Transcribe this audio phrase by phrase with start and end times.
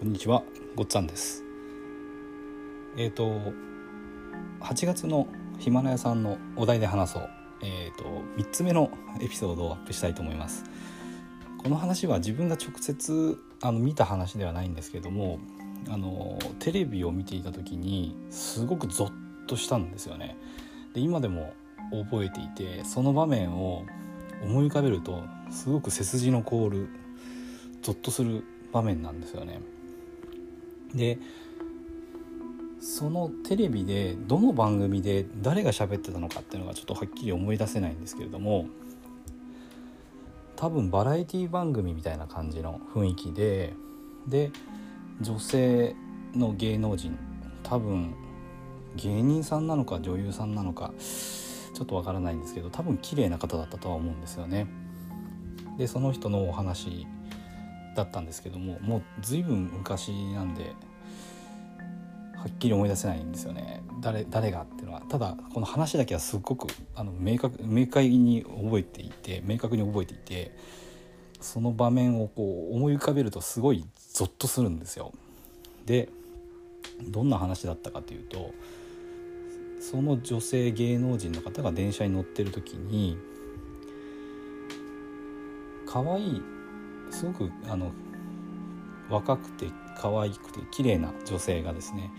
[0.00, 0.42] こんにちは
[0.76, 1.44] ごっつぁんです。
[2.96, 3.52] えっ、ー、と
[4.62, 5.28] 8月の
[5.58, 7.28] ヒマラヤさんのお題で話そう。
[7.60, 8.04] えっ、ー、と
[8.38, 8.90] 3つ目の
[9.20, 10.64] エピソードをアップしたいと思います。
[11.58, 15.38] この話は自分が直接あの見た話ではないんですけども
[15.90, 20.38] あのテレビを見ていた時にすごくゾッとしたんですよね。
[20.94, 21.52] で今でも
[22.08, 23.84] 覚えていてその場面を
[24.42, 26.88] 思い浮かべるとすごく背筋の凍る
[27.82, 29.60] ゾッとする場面なんですよね。
[30.94, 31.18] で
[32.80, 38.66] そのテレビでどの番組で誰が喋ってたのかっていうのがちょっとはっきり思い出せないんですけれども
[40.56, 43.74] 多分バラエティ番組みたいな感じの雰囲気で
[44.26, 44.50] で
[45.20, 45.94] 女性
[46.34, 47.18] の芸能人
[47.62, 48.14] 多分
[48.96, 50.92] 芸人さんなのか女優さんなのか
[51.74, 54.66] ちょっとわからないんですけど多分綺麗な方だったとは思うんですよね。
[55.78, 57.06] でその人のお話
[57.96, 60.74] だったんですけどももう随分昔なんで
[62.36, 70.56] はっきり思い出せないんですよね誰誰がっていうのはただこの話だけはすごくあの明確明快に覚えていて明確に覚えていて
[71.40, 75.12] その場面をこう思い浮かべるとすごいゾッとするんですよ。
[75.86, 76.08] で
[77.08, 78.52] どんな話だったかというと
[79.80, 83.16] その女性芸能人の方が電車に乗ってる時に
[85.86, 86.42] 可愛い
[87.10, 87.92] すごくあの
[89.08, 89.66] 若くて
[89.98, 92.10] 可愛くて綺麗な女性がですね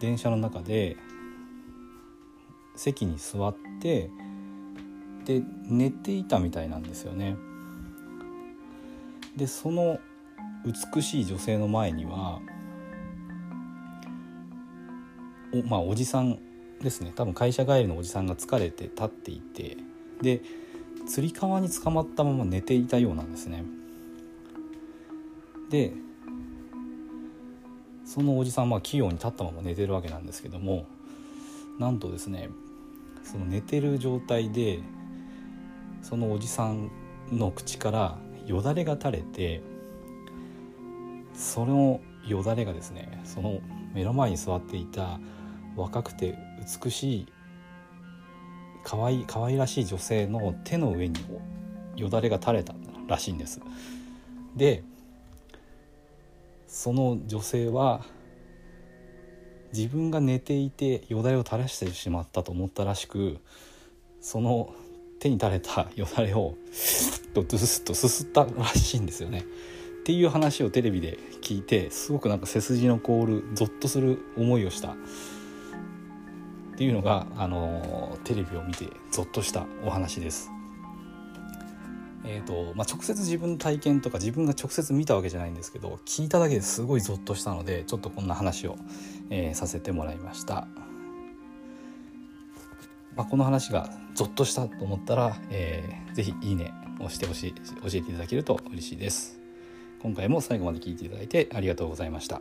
[0.00, 0.96] 電車の中で
[2.74, 4.10] 席に座って
[5.24, 7.36] で寝ていたみたいなんですよね。
[9.36, 10.00] でその
[10.94, 12.40] 美しい女性の前には
[15.52, 16.38] お,、まあ、おじさん
[16.80, 19.76] ですね多分会社帰りのおじさんが疲れて立っていて
[20.20, 20.42] で
[21.10, 23.64] つり革に捕まったまま寝ていたようなんですね。
[25.68, 25.92] で
[28.04, 30.86] そのおじさんは器用に立ったまま寝てるわけなんですけども
[31.80, 32.48] なんとですね
[33.24, 34.80] その寝てる状態で
[36.02, 36.90] そのおじさん
[37.32, 39.62] の口からよだれが垂れて
[41.34, 43.60] そのよだれがですねその
[43.94, 45.18] 目の前に座っていた
[45.76, 46.36] 若くて
[46.84, 47.26] 美しい
[48.84, 51.18] 可愛い可愛らしい女性の手の上に
[51.96, 52.74] よだれが垂れた
[53.06, 53.60] らしいんです
[54.56, 54.82] で
[56.66, 58.04] その女性は
[59.72, 63.38] 自分が寝ていてよだれを垂らしてしまったと思ったらしく
[64.20, 64.74] その
[65.20, 66.54] 手に垂れた よだれを
[67.34, 69.44] ドゥスッとすすったらしいんですよね。
[70.00, 74.96] っていう話をテレビで聞いてすごくなんか背筋の凍るゾッとする思いをした
[76.80, 80.50] っていうのが、あのテレビを見てゾッとしたお話です。
[82.24, 88.76] えーとまあ、直接自分の体験とか自分が直接見たわけじゃないんですけど聞いただけですごいゾッとしたのでちょっとこんな話を、
[89.28, 90.68] えー、させてもらいました。
[93.14, 99.38] まあ、この話がゾッとしたと思ったら、えー、ぜひいいね押してほしい教えていただけると嬉しいです。
[100.00, 102.40] 今回も最後まで聞いていただいてありがとうございました。